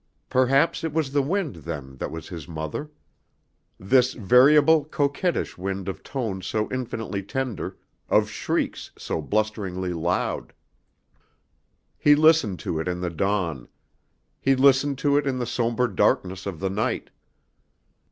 [0.31, 2.89] Perhaps it was the wind, then, that was his mother.
[3.79, 7.77] This variable, coquettish wind of tones so infinitely tender,
[8.09, 10.53] of shrieks so blusteringly loud.
[11.99, 13.67] He listened to it in the dawn.
[14.39, 17.11] He listened to it in the sombre darkness of the night.